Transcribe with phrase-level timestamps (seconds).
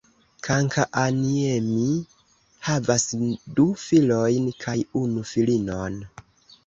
[0.45, 1.83] Kankaanniemi
[2.69, 3.05] havas
[3.59, 6.01] du filojn kaj unu filinon.